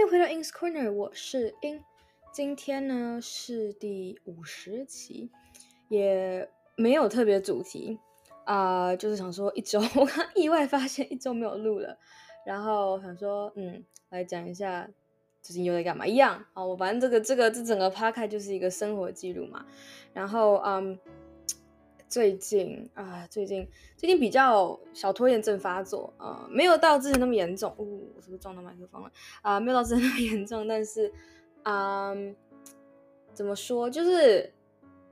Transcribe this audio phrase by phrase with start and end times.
[0.00, 1.84] 欢迎回到 In's Corner，我是 In。
[2.32, 5.30] 今天呢是第五十集，
[5.90, 7.98] 也没有特别主题
[8.46, 11.98] 啊、就是想说一周， 我刚意外发现一周没有录了，
[12.46, 14.88] 然后想说嗯，来讲一下
[15.42, 16.64] 最近又在干嘛一样啊。
[16.64, 19.66] 我反正这个这个这整个 podcast 就是一个生活记录嘛，
[20.14, 20.98] 然后嗯。
[22.10, 23.66] 最近啊，最近
[23.96, 27.70] 最近比较小拖延症发作，呃，没有到之前那么严重。
[27.78, 27.86] 哦，
[28.16, 29.10] 我是不是撞到麦克风了？
[29.42, 31.10] 啊、没有到之前那么严重，但是，
[31.62, 32.34] 嗯，
[33.32, 33.88] 怎么说？
[33.88, 34.52] 就是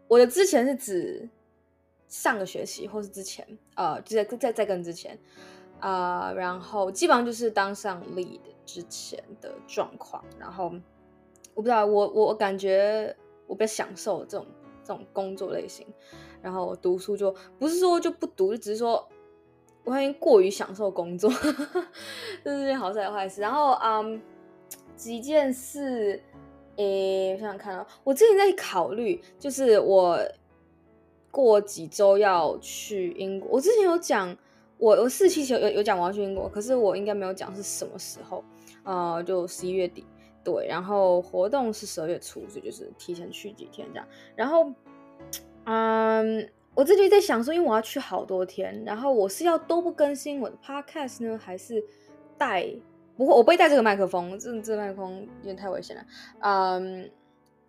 [0.08, 1.28] 我的之前是指
[2.08, 5.16] 上个学期，或是之前，呃，就在在在跟之前，
[5.78, 10.24] 啊、然后基本上就是当上 lead 之前的状况。
[10.36, 10.64] 然后
[11.54, 14.44] 我不知道，我我感觉我比较享受这种
[14.88, 15.86] 这种工作类型。
[16.40, 19.06] 然后读书就不是说就不读，就只是说
[19.84, 21.30] 我已经过于享受工作，
[22.42, 23.40] 这是件好事还是坏事？
[23.42, 24.22] 然后嗯，
[24.96, 26.22] 几件事，
[26.76, 30.18] 诶，我想想看啊，我之前在考虑，就是我
[31.30, 33.50] 过几周要去英国。
[33.50, 34.34] 我之前有讲，
[34.78, 38.44] 我我四期有有有讲我要去英国，可是我应该没有讲是什么时候，
[38.84, 40.06] 呃，就十一月底，
[40.48, 44.72] 对，然后活动是十二月初，所以就是提前去几天这样，然后。
[45.70, 51.84] 嗯我自己在想说，因为我要去好多天，然后我是要都不更新我的 podcast 呢，还是
[52.38, 52.66] 带？
[53.16, 56.02] 不会，我不会带这个麦克风，这这麦克风有点太危险了。
[56.38, 57.10] 嗯，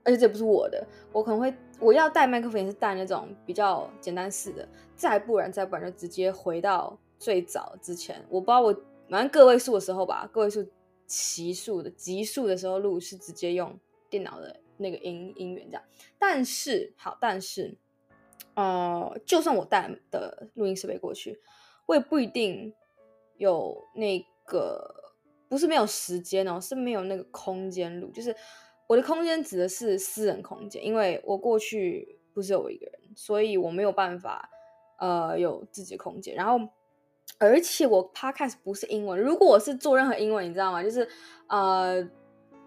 [0.05, 8.73] 而且这不是我的，我可能会我要带麦克风也是带那种比较简单式的，再不然再不然就直接回到最早之前，我不知道我
[9.09, 10.63] 反正个位数的时候吧，个位数
[11.09, 13.77] 奇数的极数的时候录是直接用
[14.09, 15.83] 电脑的那个音音源这样，
[16.17, 17.75] 但是好，但是。
[18.55, 21.39] 呃，就算我带的录音设备过去，
[21.85, 22.73] 我也不一定
[23.37, 25.13] 有那个，
[25.47, 28.09] 不是没有时间哦，是没有那个空间录。
[28.11, 28.35] 就是
[28.85, 34.49] 我的空间指的是私人空间，因为我过去不是有我一个人，所以我没有办法
[34.97, 36.35] 呃有自己的空间。
[36.35, 36.67] 然后，
[37.39, 40.83] 而且我 podcast 不是英文，如果我是做任何英文，你知道吗？
[40.83, 41.07] 就是
[41.47, 42.07] 呃，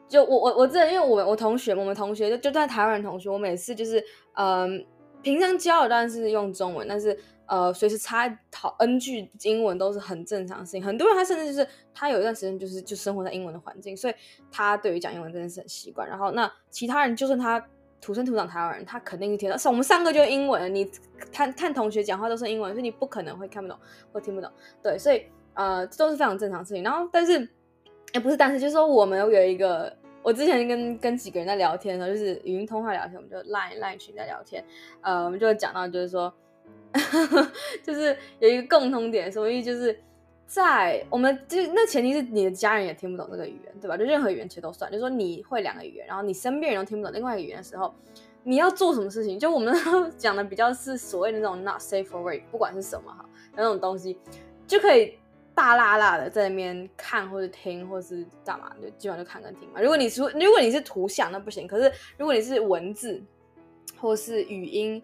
[0.08, 4.02] 就我我我这因为我我同学，我们同学就就在台湾同学，我每次就是
[4.34, 4.84] 嗯。
[5.22, 7.16] 平常教的当然是用中文，但是
[7.46, 10.82] 呃，随时插好 N 句英文都是很正常的事情。
[10.82, 14.14] 很多人他甚至就是他有一段时间就是就生活在英文的环境，所以
[14.50, 16.08] 他对于讲英文真的是很习惯。
[16.08, 17.64] 然后那其他人就算他
[18.02, 19.56] 土生土长台湾人，他肯定是听到。
[19.56, 20.90] 是我们三个就是英文，你
[21.32, 23.78] 看看同学讲话都是英文，所以你不可能会看不懂
[24.12, 24.50] 或听不懂。
[24.82, 25.24] 对，所以
[25.54, 26.82] 呃，这都是非常正常的事情。
[26.82, 27.48] 然后但是
[28.12, 29.96] 也不是，但是就是说我们有一个。
[30.24, 34.64] 我之前跟跟几个人在聊天的时候，就是语音通话聊天，我们就 line line 群在聊天，
[35.00, 36.32] 呃，我们就讲到就是说，
[37.82, 40.00] 就是有一个共同点，所以就是
[40.52, 43.96] 在我们就那前提是你的家人也听不懂这个语言，对吧？
[43.96, 47.94] 就任何语言其实都算，就说你会两个语言，然后你身边人都听不懂另外一个语言的时候，
[48.42, 49.38] 你要做什么事情？
[49.38, 49.74] 就我们
[50.18, 53.24] 讲的比较是所谓的那种 not safe for work，不管是什么哈，
[53.56, 54.18] 那种东西
[54.66, 55.14] 就可以。
[55.54, 59.82] 大剌剌的在那边看或者听或是干嘛，就基本上就看跟听嘛。
[59.82, 63.22] 如果你说如果你是图像那不行，可是如果你是文字
[63.98, 65.02] 或是语音，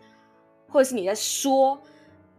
[0.70, 1.78] 或者是你在说，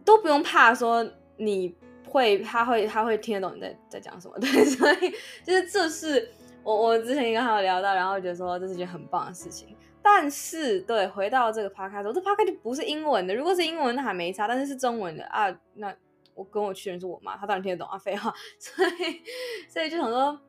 [0.04, 1.72] 都不用怕说你
[2.10, 4.36] 会他会他会听得懂你在在讲什么。
[4.40, 6.30] 对，所以就是这是
[6.62, 9.76] 我我之前跟他有聊到，然后觉得说这是件很棒的事情。
[10.02, 13.34] 但是对，回到这个 podcast，这 podcast 就不是英文的。
[13.34, 15.94] 如果是英文那还没差，但是是中文的啊那。
[16.32, 19.20] 我跟我去人是我妈，她当然听得懂啊，废话， 所以
[19.68, 20.40] 所以就想说，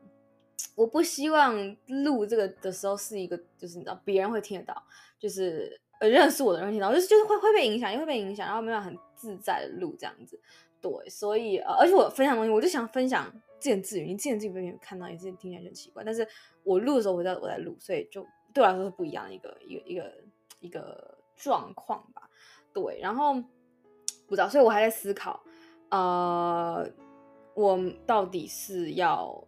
[0.73, 1.53] 我不希望
[1.87, 4.81] 录这个的时候是一个，就是你知道别人会听得到，
[5.19, 10.39] 就是呃认识我的人会听到，就是就是会会被影响，也会被影响，然后没有很自在的录这样子，
[10.81, 16.27] 对，所以呃，而且我分享东西，我就想分享自言自语，你自言自语被别人看到，也是听起来很奇怪，但是
[16.63, 20.13] 我录的时候我在我在录，所以就对我来说是不一样的一个一个一个
[20.61, 22.29] 一个状况吧，
[22.73, 23.35] 对，然后
[24.27, 25.41] 不知道，所以我还在思考。
[25.89, 26.89] 呃，
[27.53, 29.45] 我到底是要，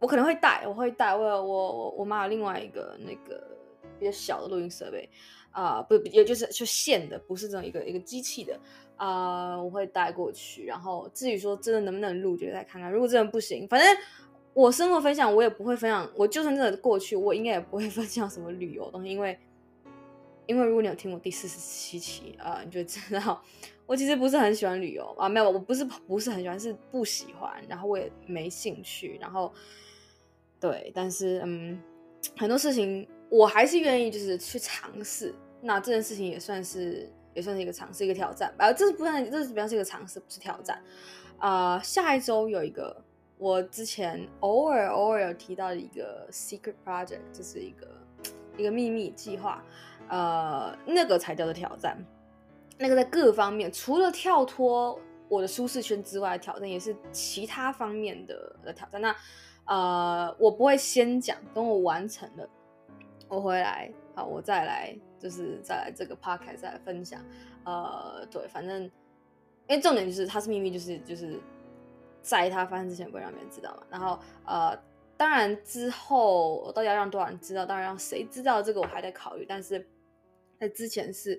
[0.00, 3.46] 我可能会带，我会带，我我我我妈有另外一个那个
[3.96, 5.08] 比较小的录音设备，
[5.52, 8.58] 啊、呃，不，也就是就线的，不是这种一个一个机器的，
[8.96, 10.64] 呃，我会带过去。
[10.66, 12.90] 然后至于说真的能不能录，就再看看。
[12.90, 13.88] 如果真的不行，反正
[14.52, 19.38] 我生活分享我也不会分享，我就算真的过去，我应该也不会 分享什么旅游东西，因为
[20.46, 23.42] 因为如果你有听我第四十七期啊、呃，你就知道。
[23.86, 29.52] 我其实不是很喜欢旅游啊，没有，我不是不是很喜欢，是不喜欢，然后我也没兴趣，然后
[30.58, 31.78] 对，但是嗯，
[32.34, 40.80] 很多事情我还是愿意就是去尝试，那这件事情也算是也算是一个尝试，一个挑战吧，这是不算，这是比较是一个尝试，不是挑战
[41.38, 42.96] 啊、下一周有一个
[43.36, 47.88] 我之前偶尔偶尔有提到的一个 secret project，这是一个
[48.56, 49.62] 一个秘密计划，
[50.08, 51.98] 呃，那个才叫做挑战。
[52.78, 54.98] 那个在各方面，除了跳脱
[55.28, 59.00] 我的舒适圈之外，挑战也是其他方面的的挑战。
[59.00, 59.14] 那
[59.66, 62.48] 呃，我不会先讲，等我完成了，
[63.28, 67.20] 我回来，好，我再来，就是再来这个 podcast 再来分享。
[67.64, 71.40] 呃，对，反正因为重点就是它是秘密，就是就是。
[72.26, 73.82] 在它发生之前，不会让别人知道嘛。
[73.90, 74.74] 然后，呃，
[75.14, 79.44] 当然之后我到底要让多少人知道，当然让谁知道，这个我还在考虑。
[79.46, 79.86] 但是
[80.58, 81.38] 在之前是，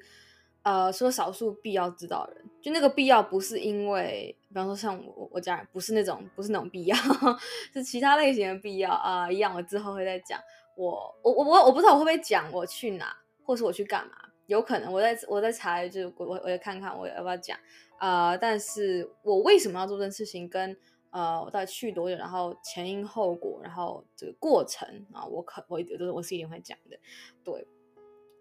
[0.62, 6.96] 呃，说少数必要知道人，就那个必要不是因为，比方说像我我家人不是那种不是那种必要，
[7.74, 9.56] 是其他类型的必要啊、一样。
[9.56, 10.40] 我之后会再讲。
[10.76, 14.14] 我我我我我不知道我会不会讲我去哪，或是我去干嘛，
[14.48, 17.58] 有可能我在我在查，就是我我也看看我要不要讲。
[17.98, 20.50] 啊、但是我为什么要做这件事情？
[20.50, 20.76] 跟
[21.12, 22.18] 呃，我到底去多久？
[22.18, 26.98] 然后前因后果，然后这个过程啊，我可我都是我是一定会讲的。
[27.42, 27.66] 对，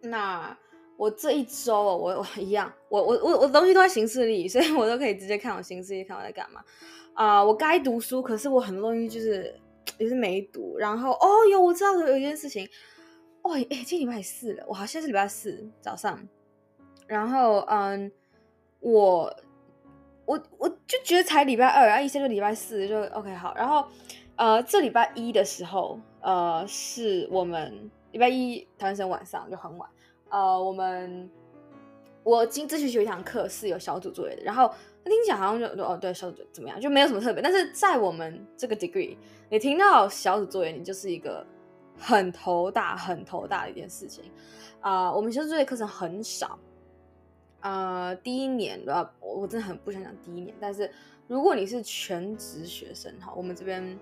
[0.03, 0.59] 那
[0.97, 6.61] 我这一周我我一样，我我我我东西都在行事历，所以我都可以直接看我行事历，看我在干嘛。
[7.15, 9.55] 啊、我该读书，可是我很多东西就是
[9.99, 10.77] 也是没读。
[10.77, 12.69] 然后哦哟，我知道有一件事情，
[13.45, 16.29] 哦哎，今礼拜四了，我好像是礼拜四早上。
[17.07, 18.11] 然后嗯。
[18.87, 19.35] 我
[20.27, 23.87] 我我就觉得才礼拜二然后，一下就礼拜四就 OK 好，然后
[24.37, 29.89] 呃这礼拜一的时候，呃是我们礼拜一台湾省晚上就很晚，
[30.29, 31.31] 呃我们
[32.23, 34.71] 我今这学期有一堂课是有小组作业的，然后
[35.07, 39.17] 听起来好像就哦对小组怎么样就没有什么特别，但是在我们这个 degree，
[39.49, 41.47] 你听到小组作业，你就是一个
[41.99, 44.25] 很头大很头大的一件事情
[44.81, 46.59] 啊、我们小组作业课程很少。
[47.61, 50.91] 呃，第一年呃，我真的很不想讲第一年，但是
[51.27, 53.99] 如果你是全职学生哈，我们这边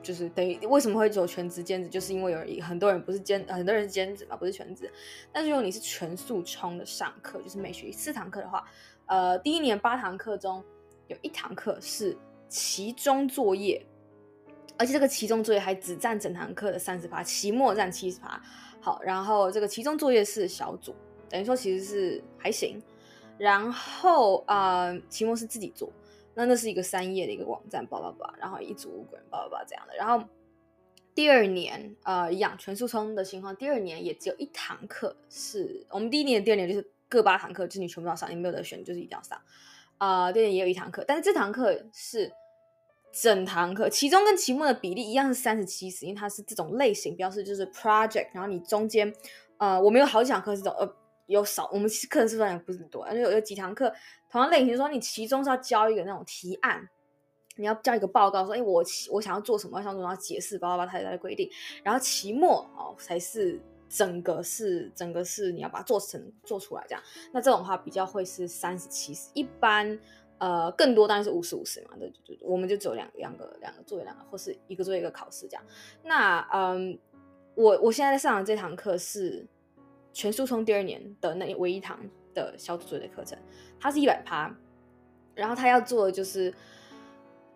[0.00, 4.88] 就是等于为什么会走全职兼职，就是因为有很多人不是兼，很多人是兼职嘛，不是全职。
[5.32, 8.64] 但是如果你是全速冲的上课，就是每学期四堂课的话，
[9.06, 10.62] 呃，第一年八堂课中
[11.08, 12.16] 有一堂课是
[12.48, 13.84] 期中作业，
[14.76, 18.40] 而且这个期中作业还只占整堂课的三十趴，期末占七十趴。
[18.80, 20.94] 好，然后这个期中作业是小组。
[21.30, 22.80] 等于说其实是还行，
[23.38, 25.90] 然后啊、期末是自己做，
[26.34, 29.96] 那那是一个三页的一个网站，叭叭叭，然后一组五个人，叭叭叭这样的。
[29.96, 30.24] 然后
[31.14, 39.40] 第二年呃一样全速冲的情况，第二年也只有一堂课是我们第一年、第二年就是各八堂课，就是你全部要上，你没有得选，就是一定要上。
[39.98, 42.30] 啊、呃，第二年也有一堂课，但是这堂课是
[43.22, 49.14] 整堂课，期中跟期末的比例一样是三十七十，因为它是这种类型标示，就是 project，然后你中间
[49.58, 50.94] 呃我们有好几堂课是这种呃。
[51.26, 53.90] 有少，我们课程数量也不是很多，而且有有几堂课，
[54.30, 56.86] 同样类型，说你期中是要交一个那种提案，
[57.56, 61.48] 你要交一个报告，说，哎，我我想要做什么，我想做什么，解释，包括它它的规定，
[61.82, 63.58] 然后期末哦才是
[63.88, 67.02] 整个是整个是你要把它做成做出来这样，
[67.32, 69.98] 那这种话比较会是三十七十，一般
[70.44, 75.62] 呃更多当然是五十五十嘛，对对对，我们就只有两两个两个作业两个，或是一个作业一个考试这样，
[76.04, 76.98] 那嗯，
[77.54, 79.46] 我我现在在上的这堂课是。
[80.16, 81.98] 全速冲第二年的那唯一堂
[82.32, 83.36] 的小组作业的课程，
[83.80, 84.48] 它是一百趴，
[85.34, 86.54] 然后他要做的就是，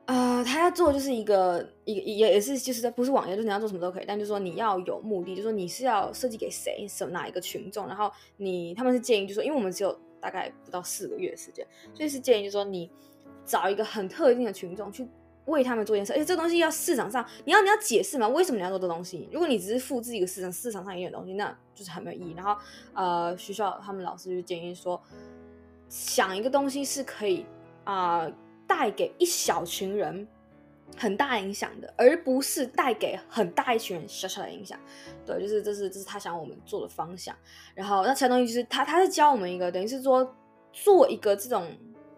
[0.07, 12.91] 呃，他要做就是一个一也也是就是在不是网页，就是你要做什么都可以，但就是说你要有目的，就是说你是要设计给谁，什哪一个群众，然后你他们是建议就说，因为我们只有大概不到四个月的时间，所以是建议就是说你
[13.45, 15.09] 找一个很特定的群众去。
[15.47, 18.29] 为他们做件事，而且这东西要市场上，你要你要解释嘛？
[18.29, 19.27] 为什么你要做这东西？
[19.33, 22.35] 如果你只是复制一个市场市场上一点东西，那就是很没有意义。
[22.37, 22.55] 然后，
[22.93, 25.03] 呃，学校他们老师就建议说，
[25.89, 27.47] 想一个东西是可以
[27.85, 28.31] 啊、
[28.67, 30.29] 带给一小群人
[30.97, 34.79] 很大影响的，而不是带给很大一群人小小的影响。
[35.27, 37.35] 对，就是这是这是他想我们做的方向。
[37.75, 40.35] 然后那其他东西就是他他是教我们一个，等于是说
[40.73, 41.67] 做一个这种。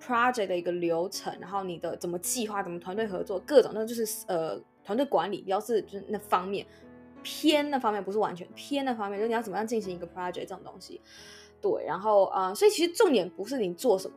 [0.02, 6.66] project 的一个流程，然后你的怎么计划，怎么团队合作，各种那就是呃团队管理，比较是就是那方面
[7.22, 11.02] 偏那方面，不是完全偏那方面，就是你要怎么样进行一个 project 这种东西，
[11.60, 14.16] 对，然后啊、所以其实重点不是你做什么，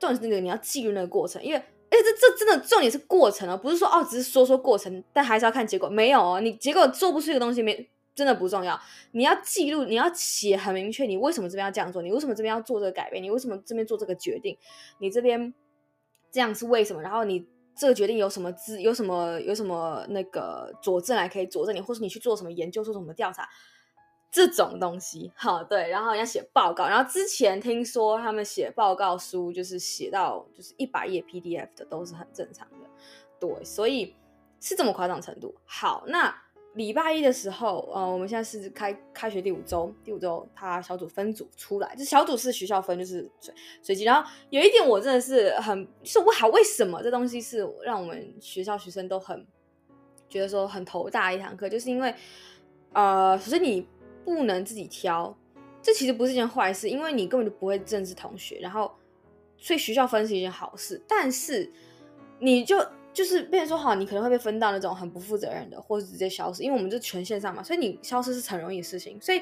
[0.00, 1.62] 重点是那个你要记录那个过程，因为
[2.02, 7.88] 这这真的重点是过程哦，不是说哦只是说说过程，但还是要看结果，没有哦，你结果做不出一个东西没。
[8.14, 8.78] 真的不重要，
[9.12, 14.54] 你要记录，你要写很明确，你为什么这边要这样做，你为什么这边要做这个改变，你为什么这边做这个决定，
[14.98, 15.54] 你这边
[16.30, 17.00] 这样是为什么？
[17.00, 23.48] 然后你这个决定有什么资，有什么有什么那个佐证来可以佐证你，或是你去做什么研究，做什么调查，
[24.32, 32.88] 这种东西，好，对，然后要写报告，然后之前听说他们写报告书就是写到就是一百页 PDF 的都是很正常的。
[33.38, 34.16] 对，所以
[34.58, 35.54] 是这么夸张程度。
[35.66, 36.34] 好，那
[36.72, 44.04] 礼拜一的时候，呃，我们现在是开开学第五周，第五周他小组分组出来，这小组是学校分，就是随随机。
[44.04, 49.46] 然后有一点我真的是很，是我好，为什么这东西是让我们学校学生都很
[50.30, 52.14] 觉得说很头大一堂课，就是因为，
[52.94, 53.86] 呃，首先你
[54.24, 55.36] 不能自己挑，
[55.82, 58.90] 这其实不是一件坏事，因为你根本就不会认识同学，然后。
[59.64, 61.72] 所以学校分是一件好事，但是
[62.40, 69.16] 你就就是变成说好，你可能会被分到那种很不负责任的，或者直接消失，因为我们是全线上嘛，所以你消失是很容易的事情。
[69.20, 69.40] 所以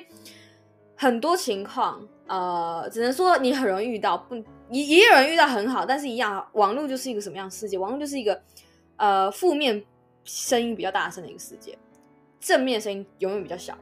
[0.95, 4.35] 很多情况，呃，只能说你很容易遇到，不
[4.71, 7.79] 也也有人遇到很好，但是一样，网络就是一个什么样的世界？
[7.79, 8.39] 网络就是一个
[8.97, 9.83] 呃负面
[10.25, 11.79] 声音比较大声的一个世界，
[12.39, 13.75] 正面声音永远比较小。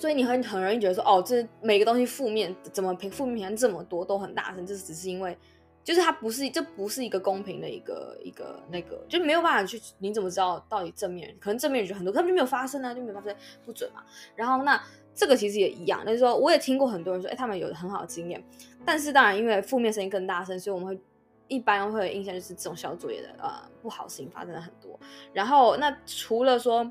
[0.00, 5.36] 所以你很很容易觉得说，哦，这每个东西负面怎么评负面评这么多都很大声，这只是因为，
[5.84, 11.36] 就是它不是这不是一个公平的一个一个那个，就没有办法去，你怎么知道到底正面？
[11.38, 14.02] 可能正面就很多，根本就没有发生啊，就没有发生，不准嘛。
[14.34, 14.82] 然后那
[15.14, 18.42] 这个其实也一样，就是说我也听过很多人说，哎，他们有很好的经验，
[18.86, 20.98] 但是当然因为负面声音更大声，所以我们会
[21.46, 23.52] 一般会有印象就是这种小作业的呃
[23.82, 24.98] 不好事情发生了很多。
[25.34, 26.90] 然后那除了说。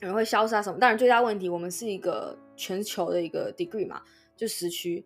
[0.00, 0.78] 可能会消失啊什么？
[0.78, 4.02] 当然最大问题，我们是一个全球的一个 degree 嘛，
[4.36, 5.04] 就时区。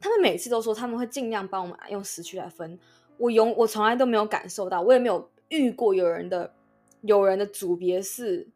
[0.00, 2.78] 他们每次都说他们会尽量帮我们用时区来分。
[3.18, 6.54] 我永我从来都没有感受到，我也没有遇过有人的
[7.02, 8.48] 有人的组别是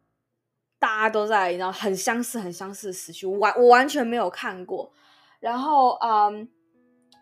[0.79, 4.91] 大家都在然后很相似很相似的时区，我完我完全没有看过。
[5.39, 6.49] 然后嗯，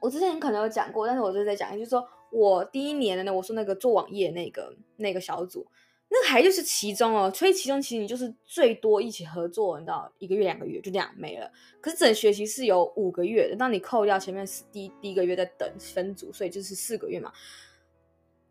[0.02, 5.68] 我之前可能有讲过，但是我就在讲，就是说我第一年的呢，我说那个做网页那个那个小组。
[6.16, 11.52] 那还就是其中哦，所以其中其实你就是最多一起合作，你知道，一个月两个月就这样没了。
[11.82, 17.34] 可是整学期是有五个月的，当你扣掉前面是第第一个月在等分组，所以就是四个月嘛。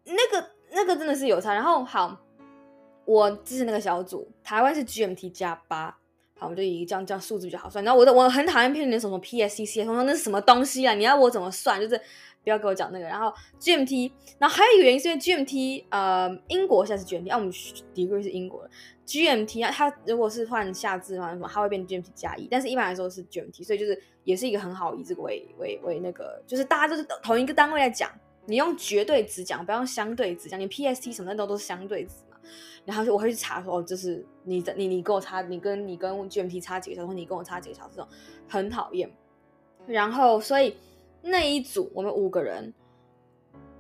[0.04, 1.54] 那个那个真的是有差。
[1.54, 2.20] 然后好，
[3.04, 5.96] 我之前那个小组，台湾是 GMT 加八，
[6.36, 7.84] 好，我们就以这样这样数字比较好算。
[7.84, 10.94] 然后我的我很讨厌骗你什么 PSCC，我说那是什么东西啊？
[10.94, 11.80] 你要我怎么算？
[11.80, 12.00] 就是。
[12.42, 18.70] 不要给我讲那个，然后 GMT，然后还有一个原因是因为 GMT，呃，英国现在是 GMT，啊，我们 degree 是英国的。
[19.06, 28.10] GMT，啊它如果是换下字的话，什么它会变 GMT 加一，但是一般来说是 GMT，所以就是也是一个很好以这个为为为那个，就是大家都是同一个单位来讲，
[28.46, 32.36] 你用绝对值讲，不要用相对值讲，你 PST 什么的都都是相对值嘛，
[32.84, 38.08] 然后就我会去查说，哦，就是你的你你跟我差，你跟你跟 GMT 差几个小时，或你跟我差几个小时，这种
[38.48, 39.10] 很讨厌，
[39.86, 40.74] 然后所以。
[41.22, 42.74] 那一组我们五个人，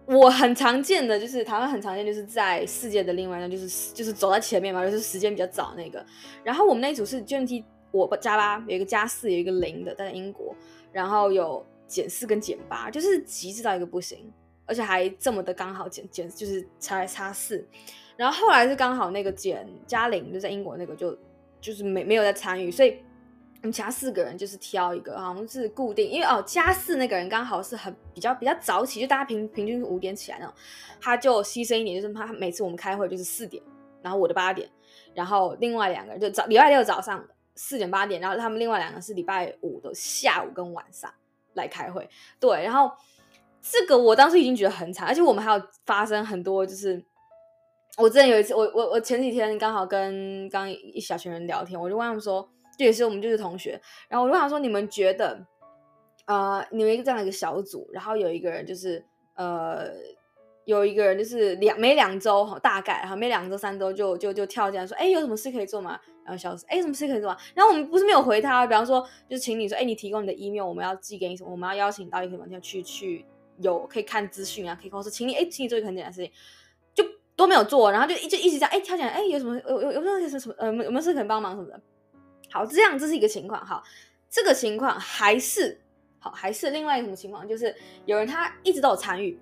[0.06, 6.04] 我很常见的就是台湾很常见，就是在世界的另外一端，就是就是走在前面嘛，就是时间比较早那个。
[6.44, 10.54] 然后我们那一组是 GMT，我加八有一个加四，有一个零的，在英国，
[10.92, 14.32] 然后有减四跟减八，就是极致到一个不行，
[14.64, 17.66] 而且还这么的刚好减减，就是差差四。
[18.16, 21.18] 然后后来是刚好那个减加零，就在英国那个就
[21.60, 22.98] 就是没没有在参与，所以。
[23.62, 30.52] 我们其他四个人就是挑一个，好像是固定，因为哦加四那个人刚好是很比较比较早起，就大家平平均是五点起来那种，
[31.00, 33.62] 他就牺牲一点，就是他每次我们开会就是四点，
[34.02, 34.68] 然后我的八点，
[35.14, 41.08] 然后另外两个人就早礼拜六早上四点八点，然后他们另外两个是礼拜五的下午跟晚上
[41.54, 42.90] 来开会，对，然后
[43.60, 47.00] 这个我当时已经觉得很惨，而且我们还有发生很多，就是
[47.96, 52.48] 我之前有一次，我我我前几天刚好跟刚一小群人聊天，我就问他们说。
[52.82, 55.38] 这也是我们就是同学，然后我就想说，你们觉得，
[56.26, 59.04] 呃，你们一个这样的一个小组，然后有一个人就是，
[59.36, 59.88] 呃，
[60.64, 65.96] 有一个人就是两每两周哈，大概哈，每两周三周就就就跳进来说，哎，有什么事可以做吗？
[66.24, 67.36] 然后消失，哎，什么事可以做吗？
[67.54, 71.50] 然后我们不是没有回他，比方说，就是请你说，哎，你提供你的 email，我们要寄给你什么？
[71.52, 73.24] 我们要邀请到一个地方去去
[73.60, 76.32] 有可以看资讯啊，可以告诉，请你，哎，请你做一个很简单的事情，
[76.92, 77.04] 就
[77.36, 81.80] 都没有做，然后就一就一直这样，哎，跳进来，哎，有什么有有有没有什么呃有没有事可以帮忙什么的。
[82.52, 83.64] 好，这样这是一个情况。
[83.64, 83.82] 好，
[84.30, 85.80] 这个情况还是
[86.18, 87.48] 好，还是另外一种情况？
[87.48, 89.38] 就是有人他一直都有参与，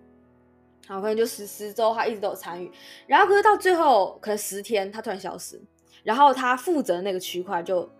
[0.86, 2.70] 好，可能就十十周他一直都有参与，
[3.06, 5.60] 然后可是到最后可能十天他突然消失，
[6.04, 7.90] 然后他负责那个区块就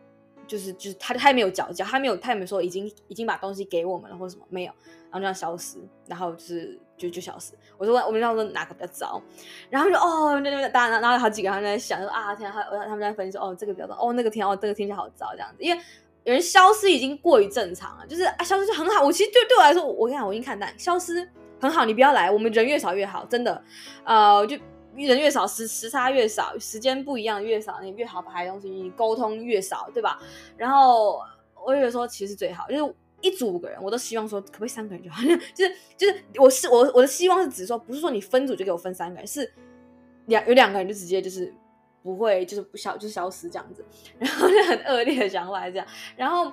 [0.51, 4.73] 就是就是他他也没有缴交，他没有他也没有说已经已经把东西给我们了或者什么没有，
[5.11, 6.79] 然后就这样消失，然后就是。
[7.01, 9.23] 就就消失，我就问我们那时哪个比较糟，
[9.71, 15.83] 然后就哦，那那大家，然后好几个人在想说啊，天啊，他他们在分析说哦，这个比较糟，哦，那个天哦，这个听起来好糟这样子，因为
[16.25, 19.03] 有人消失已经过于正常了，就是啊，消失就很好。
[19.03, 21.27] 我其实对对我来说，我跟你讲，我已经看淡，消失
[21.59, 23.65] 很好，你不要来，我们人越少越好，真的，
[24.05, 24.59] 呃，就
[25.07, 30.21] 人越少时时差越少，时间不一样越少，你越好排东西，你沟通越少，对吧？
[30.57, 31.21] 然后
[31.67, 32.95] 我有说其实最好就是。
[33.23, 35.21] 一组五个人，我都希望说可不可以三个人就好，
[35.55, 39.53] 就是就是我是我我的希望是指说，不是说你分组就给我分三个人，是
[40.25, 41.53] 两有两个人就直接就是
[42.03, 43.85] 不会就是不消就是消失这样子，
[44.19, 46.51] 然后就很恶劣的想法这样，然后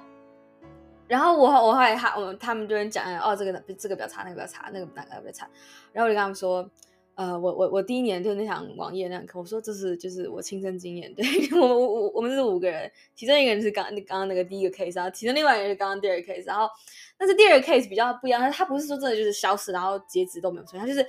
[1.08, 5.48] 然后我我还还我他们就会讲哦这个这个比较差那个比较差那个哪个比较差，
[5.94, 6.70] 然后我就跟他们说。
[7.18, 11.26] 呃，我我我第一年就那场网页那课，我说这是就是我亲身经验，对
[11.60, 16.70] 我我我我们是五个人，其中一个人是刚刚刚那个第一个 case，然后其中另外一个人是刚刚第二个 case，然后
[17.18, 21.04] 但是第二个 case 比较不一样，他他不是说真的就是消失，然后截止都没有出现，他就是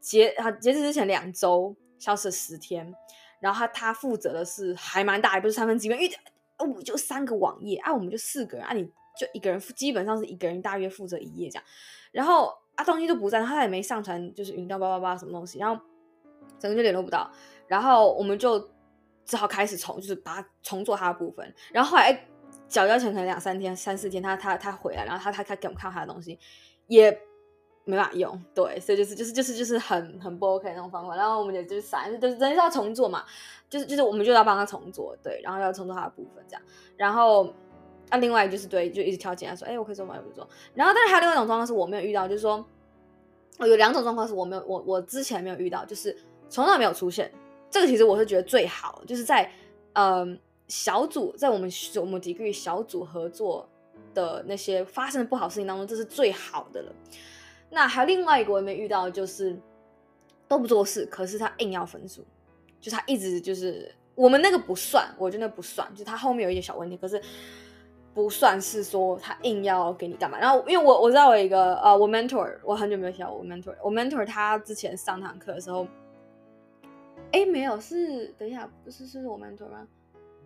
[0.00, 2.92] 截啊截止之前两周消失了十天，
[3.38, 6.10] 然后他他负责的是还蛮大，也不是三分之一，因为
[6.58, 8.84] 哦就三个网页啊，我们就四个人啊，你
[9.16, 11.64] 就一个人基本上是一个人大约负责一页这样，
[12.10, 12.52] 然后。
[12.82, 15.80] 啊，东西都不在，他也没上传，就是云端八八八什么东西，然后
[16.58, 17.30] 整个就联络不到，
[17.68, 18.68] 然后我们就
[19.24, 21.54] 只好开始重，就是把它重做他的部分。
[21.72, 22.12] 然后后来
[22.68, 26.36] 缴交前可能两三天、三四天，他他他回来，然后他他他给我们看他的东西，
[26.88, 27.16] 也
[27.84, 31.14] 没法用，对，所以就是就是就是就是很很不 OK 那种方法。
[31.14, 33.24] 然后我们也就是闪，就是等于是要重做嘛，
[33.70, 36.62] 就是就是我们就要帮他重做，对，然后要重做他的部分这样，
[36.96, 37.54] 然后。
[38.12, 40.14] 那、另外就是对，就一直挑进来说，哎、我可以做吗？
[40.18, 40.46] 我不做。
[40.74, 42.62] 然后，但是还有另外一种状况是我没有遇到，就是说，
[43.60, 46.14] 有两种状况是我没有，我我之前没有遇到，就是
[46.50, 47.32] 从来没有出现。
[47.70, 49.50] 这个其实我是觉得最好，就是在
[49.94, 50.38] 嗯、
[50.68, 53.66] 小组，在我们我们 degree 小组合作
[54.12, 56.92] 的那些发生的不好事情当中，这是最好的了。
[57.70, 59.58] 那还有另外一个我也没遇到，就是
[60.46, 62.22] 都不做事，可是他硬要分数，
[62.78, 67.18] 就他一直就是我们那个不算，我觉得不算，就他后面有一点小问题，可是。
[68.14, 75.86] 不算是说他硬要给你干嘛，然后因为我我知道我一个呃，我 mentor，我很久没有想我 mentor，我 mentor 他之前上堂课的时候，
[77.30, 79.88] 哎，没有，是等一下，不是是我 mentor 吗？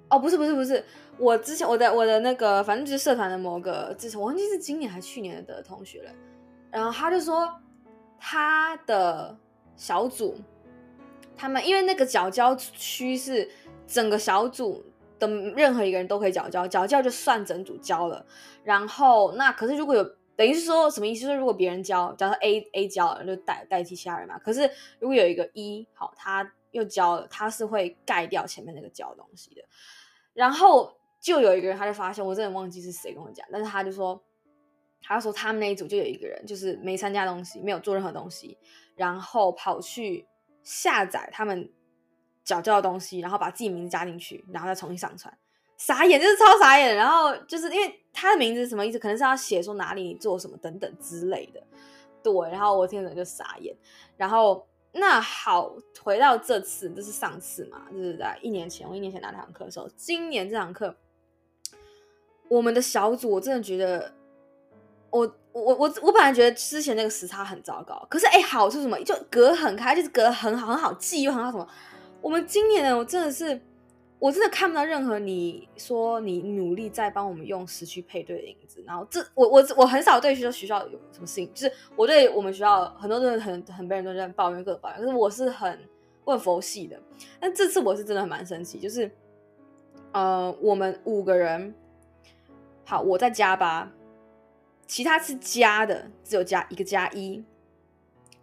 [0.09, 0.85] 哦，不是不是不是，
[1.19, 6.11] 我之前我的我的那个反正就是社团的某个，之前我忘记是今年还是去年的同学了，
[6.71, 7.53] 然后他就说
[8.21, 9.37] 他的
[9.75, 10.37] 小组，
[11.37, 13.51] 他们因为那个角交区是
[13.89, 14.85] 整个小组。
[15.19, 18.27] 的任何一个人都可以缴交，缴交就算整组交了。
[18.65, 20.05] 然后那可是如果有
[20.37, 21.23] 等于是说什么意思？
[21.23, 24.39] 就是如果别人交，假如 A A 交了，就代代替其他人嘛。
[24.39, 29.63] 可是如果有一个一、好，他又交了，他是会盖掉前面那个交东西的。
[30.35, 34.23] 然后就有一个人，他就发现，我真的忘记是谁跟我讲，但是他就说，
[35.01, 38.59] 他说他们那一组就有一个人，就是没参加东西，没有做任何东西，
[38.95, 40.27] 然后跑去
[40.63, 41.73] 下载他们。
[42.47, 45.37] 缴交的东西，然后把自己名字加进去，然后再重新上传，
[45.77, 46.97] 傻眼，就是超傻眼。
[46.97, 48.99] 然后就是因为他的名字什么意思？
[48.99, 51.61] 可能是要写说哪里做什么等等之类的。
[52.23, 53.77] 对，然后我听着就傻眼。
[54.17, 60.97] 然后那好，回到这次，这是上次嘛，就是在一年前，我一年前拿那堂课的时候，今年这堂课，
[62.49, 64.15] 我们的小组，我真的觉得，
[65.11, 68.99] 我我我我本来觉得之前那个时差很糟糕，可是哎，好处什么？
[69.03, 71.69] 就隔很开，就是隔很好，很好记又很好什么。
[72.27, 73.61] 我们今年呢，我真的是，
[74.19, 78.83] 我真的看不到任何你说你努力在帮我们用时区配对的影子。
[78.85, 85.79] 然后这我我我很少对学校学校有什么事情，就是我对我们学校很多人很很多人都在抱怨各种抱怨，可是我是很
[86.25, 87.01] 我很佛系的。
[87.39, 89.09] 但这次我是真的蛮生气，就是
[90.11, 91.73] 呃我们五个人，
[92.85, 93.89] 好，我在加八，
[94.89, 97.45] 其他是加的只有加一个加一，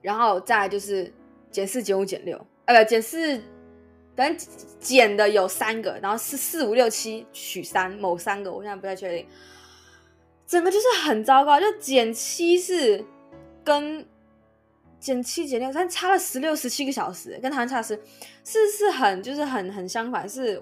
[0.01, 1.11] 然后再就是
[1.51, 3.41] 减四减五减六，呃不减四。
[4.15, 4.47] 反正
[4.79, 9.25] 减的有三个，然后是四五六七取三，某三个，我现在不太确定。
[10.45, 13.03] 整个就是很糟糕，就减七是
[13.63, 14.05] 跟
[14.99, 17.99] 减七减六，但差了十六十七个小时，跟他们差是
[18.43, 20.29] 是是很就是很很相反。
[20.29, 20.61] 是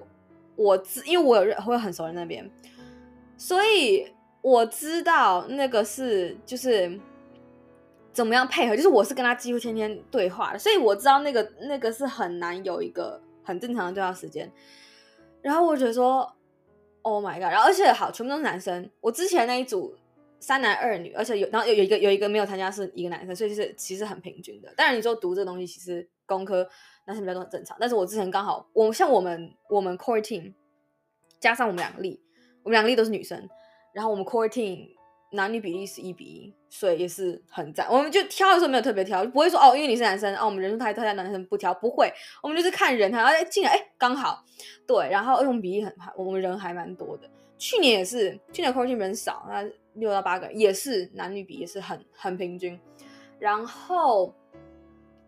[0.55, 2.49] 我知，因为我有认会很熟人那边，
[3.35, 4.07] 所以
[4.41, 6.97] 我知道那个是就是
[8.13, 13.19] 怎么样配合，就是我是跟他几乎天天对话的，所以我知道那个那个是很难有一个。
[13.43, 14.51] 很正常的对话时间，
[15.41, 16.35] 然后我觉得说
[17.01, 17.51] ，Oh my god！
[17.51, 18.89] 然后而且好，全部都是男生。
[18.99, 19.95] 我之前那一组
[20.39, 24.73] 三男二女，而且有然后有有一个有一个没有参加是一个男生，所以就是其实很平均的。
[24.75, 26.67] 当然你说读这个东西，其实工科
[27.05, 27.77] 男生比较多很正常。
[27.79, 30.53] 但是我之前刚好我像我们我们 core team
[31.39, 32.21] 加上我们两个例，
[32.63, 33.49] 我们两个例都是女生，
[33.93, 34.89] 然后我们 core team。
[35.33, 37.87] 男女比例是一比一，所以也是很赞。
[37.89, 42.11] 我们就挑的时候没有特别挑，就不会说哦，因为你是男生哦，我们人数太多，男生不挑，不会。
[42.43, 44.43] 我们就是看人，然后哎进来哎刚好，
[44.85, 47.29] 对，然后我们比例很，我们人还蛮多的。
[47.57, 49.63] 去年也是，去年 core team 人少，那
[49.93, 52.77] 六到八个，也是男女比也是很很平均。
[53.39, 54.35] 然后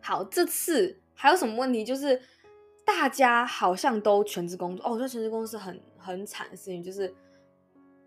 [0.01, 1.85] 好，这次还有什么问题？
[1.85, 2.21] 就是
[2.85, 7.13] 大家好像都全职工作哦，我觉得全职工作是很很惨的事情，就是。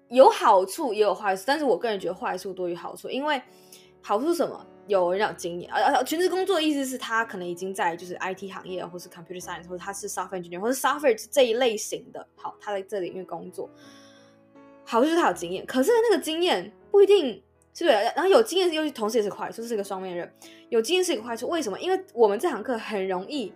[0.09, 3.41] 有好处也有坏处，但是我个人觉得坏处多于好处，因为
[4.01, 4.67] 好处是什么？
[4.87, 12.25] 有人有经验，而全职工作的意思是他可能已经在就是 IT 行业，或是 Computer Science，或者他是 Software Engineer，或是 Software 这一类型的。
[12.37, 13.69] 好，他在这里面工作，
[14.85, 17.43] 好就是他有经验，可是那个经验不一定
[17.75, 20.33] 是对，然后有经验又同时也是坏处，是一个双面刃。
[20.69, 21.77] 有经验是一个坏处，为什么？
[21.81, 23.53] 因为我们这堂课很容易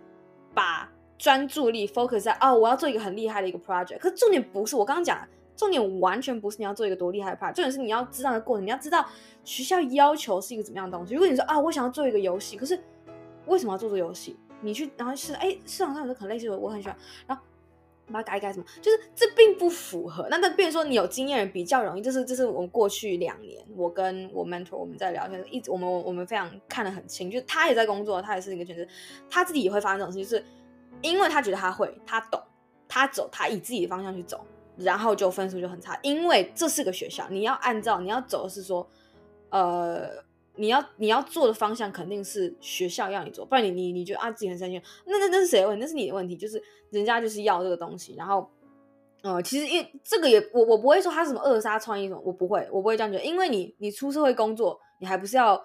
[0.53, 5.25] 把专注力 focus 在哦，我要做一个很厉害的一个 project，可是重点不是我刚刚讲。
[5.61, 9.05] 重点完全不是你要做一个多厉害的 part，重点是你要知道的过程，你要知道
[9.43, 11.13] 学校要求是一个怎么样的东西。
[11.13, 12.83] 如果你说啊，我想要做一个游戏，可是
[13.45, 14.35] 为什么要做这个游戏？
[14.59, 16.97] 你去然后是哎，市场上有个很类似的，我很喜欢，
[17.27, 17.43] 然后
[18.11, 20.27] 把它改一改什么，就是这并不符合。
[20.31, 28.87] 那那变成说你有经验人比较容易，这是这是我们过去两年我跟我 mentor 我们在聊天，一直我们我们非常看得很清，就是他也在工作，他也是一个全职，
[29.29, 30.43] 他自己也会发生这种事情，就是
[31.03, 32.41] 因为他觉得他会，他懂，
[32.87, 34.43] 他走，他以自己的方向去走。
[34.77, 38.87] 然后就分数就很差，因为这是个学校，你要按照你要走的是说，
[39.49, 40.09] 呃，
[40.55, 45.81] 你要你要做的方向肯定是学校要你做，不然你你你觉得啊自己很三心，那那那是谁的问题？
[45.83, 48.15] 那是你的问题，就是人家就是要这个东西。
[48.17, 48.49] 然后，
[49.21, 55.61] 呃，其实因这个也我我不会说他什么扼杀创意什么，我不会我不会这样觉得，因为你你出社会工作，你还不是要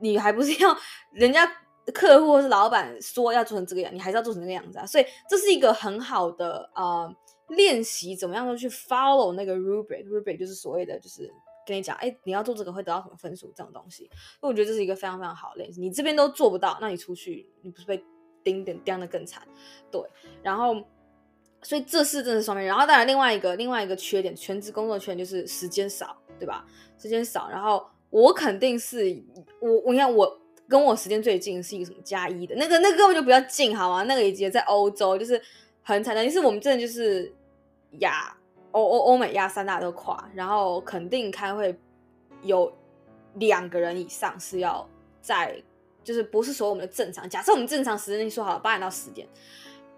[0.00, 0.76] 你还不是要
[1.12, 1.46] 人家
[1.92, 4.86] 客户或是老板说要做成这个样，你还是要做成这个样子啊。
[4.86, 7.14] 所以这是一个很好的呃。
[7.56, 11.30] 练习怎么样的去 follow 那个 rubric，rubric 就是所谓的，就是
[11.66, 14.10] 跟你讲，哎，你要做这个会得到什么分数这种东西。
[14.40, 15.80] 那我觉得这是一个非常非常好的练习。
[15.80, 18.02] 你这边都做不到，那你出去，你不是被
[18.42, 19.46] 钉钉钉的更惨？
[19.90, 20.00] 对。
[20.42, 20.74] 然后，
[21.62, 22.66] 所以这是真的是双面。
[22.66, 26.64] 然后当然另外一个另外一个缺点，全职工作缺点就是时间少，对吧？
[26.98, 27.48] 时间少。
[27.50, 29.22] 然后我肯定是
[29.60, 34.02] 我，我你看我跟我时间最近是一个什么加一的那个，那个根本就比较近，好吗？
[34.04, 35.40] 那个也也在欧洲，就是
[35.82, 36.24] 很惨的。
[36.24, 37.30] 其实我们真的就是。
[38.00, 38.36] 亚
[38.70, 41.78] 欧欧欧美亚三大都跨，然后肯定开会
[42.42, 42.72] 有
[43.34, 44.88] 两个人以上是要
[45.20, 45.62] 在，
[46.02, 47.28] 就是不是说我们的正常。
[47.28, 49.28] 假设我们正常时间说好了八点到十点，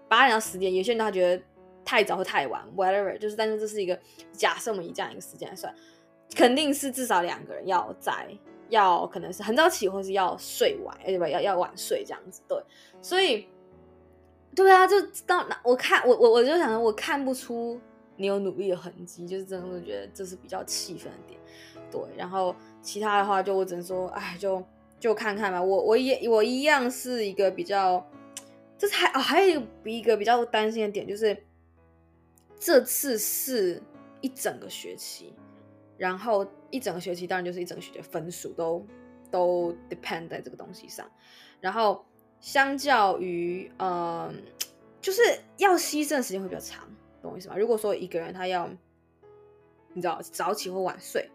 [0.07, 1.43] 八点到十点，有些人他觉得
[1.83, 3.97] 太早或太晚，whatever，就是但是这是一个
[4.33, 5.73] 假设，我们以这样一个时间来算，
[6.35, 8.27] 肯定是至少两个人要在，
[8.69, 11.29] 要可能是很早起，或是要睡晚，对吧？
[11.29, 12.61] 要要晚睡这样子，对，
[13.01, 13.47] 所以。
[14.55, 14.95] 对啊，就
[15.27, 17.79] 到那我看我我我就想说，我看不出
[18.15, 21.39] 你有努力的痕迹，就是真的觉得这是比较气愤的点。
[21.91, 24.63] 对，然后其他的话就我只能说，哎，就
[24.97, 25.61] 就看看吧。
[25.61, 28.09] 我我也我一样是一个比较，
[28.77, 31.35] 这是还哦，还有一个比较担心的点就是，
[32.57, 33.81] 这次是
[34.21, 35.33] 一整个学期，
[35.97, 38.85] 然后一整个学期当然就是一整个学期的分数都
[39.29, 41.05] 都 depend 在这个东西上，
[41.59, 42.05] 然后。
[42.45, 44.33] 相较于，嗯、呃，
[45.01, 45.19] 就是
[45.57, 46.87] 要牺牲的时间会比较长，
[47.19, 47.57] 懂我意思吗？
[47.57, 48.69] 如果说一个人他要，
[49.93, 51.27] 你知道早起或晚睡，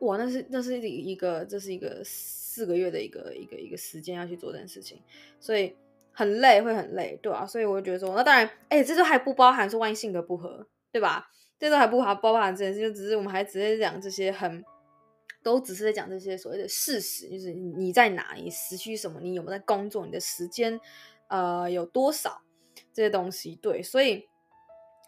[0.00, 5.00] 哇，那是那是一个这是一个四个月的一个一个一个时间要去做这件事情，
[5.40, 5.74] 所以
[6.12, 11.30] 很累，会很累，对啊，所以我就觉得说，那当然，哎，这都还不包含说万一性格不合，对吧？
[11.58, 14.62] 这都还不还包含这件事，就只是我们还只是讲这些很。
[15.42, 20.78] 都只是在讲这些所谓的事实，就是你在哪，你时区什么，你有没有在工作，你的时间，
[21.28, 22.42] 呃，有多少
[22.92, 23.56] 这些东西。
[23.56, 24.28] 对，所以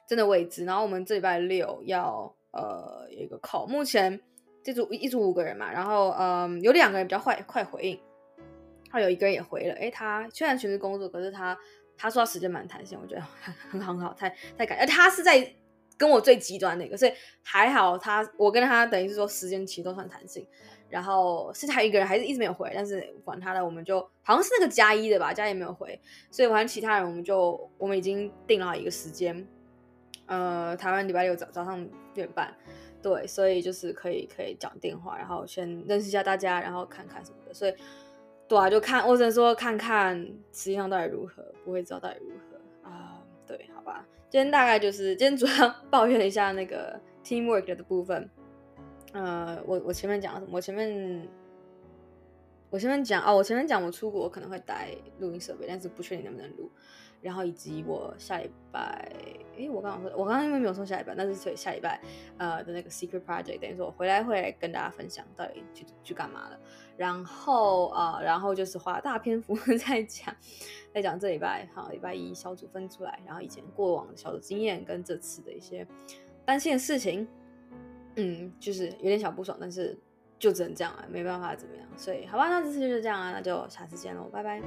[0.09, 0.65] 真的未知。
[0.65, 4.21] 然后我们这礼拜六要呃有一个考目前
[4.63, 8.01] 这组一组五个人嘛，然后嗯、呃、有两个人比较快快回应，
[8.91, 9.75] 还有一个人也回了。
[9.75, 11.59] 诶，他虽然全职工作，可是他
[11.97, 14.79] 他说他时间蛮弹性，我觉得很 很好很好，太太感。
[14.79, 15.55] 而他是在。
[16.03, 17.13] 跟我最极端那个，所以
[17.45, 20.45] 还好他，我跟他等于是说时间其实都算弹性，
[20.91, 25.97] 然后是他一个人还是一直没有回，但是管他的，我们就好像是那个加一的吧，加一没有回，
[26.29, 29.47] 所以反正其他人我们就我们已经定了一个时间，
[30.27, 32.53] 呃，台湾礼拜六早早上六点半，
[33.01, 37.75] 对，所以就是可以可以讲电话，然后先认识一下大家，然后看看什么的，所以
[38.49, 40.19] 对啊，就看我只能说看看
[40.51, 42.91] 实际上到底如何，不会知道到底如何。
[42.91, 44.05] 啊，对，好吧。
[44.33, 48.31] 今天大概就是今天主要 抱怨了一下那个 teamwork 的部分。
[49.13, 50.53] 呃，我我前面讲了什么？
[50.55, 51.29] 我前面
[52.71, 56.71] 我前面讲哦，我前面讲我出国可能会带录音设备，但是不确定能不能录。
[57.23, 59.11] 然后以及我下礼拜，
[59.57, 62.01] 诶，我刚刚说，我刚刚因为没有说下礼拜，但是所以下礼拜
[62.37, 66.59] 呃的那个 secret project，等于说我回来会来跟大家分享到底去去干嘛了。
[66.97, 70.35] 然后呃，然后就是花大篇幅 在讲，
[70.93, 75.87] 在讲这礼拜好，礼拜一小组分出来，然后以前过往的小组经验跟这次的一些
[76.45, 77.27] 担心的事情，
[78.17, 79.97] 嗯，就是有点小不爽，但是
[80.39, 81.87] 就只能这样了，没办法怎么样。
[81.97, 84.61] 所以好吧，那这次就是这样啊，那就下次见喽，拜拜。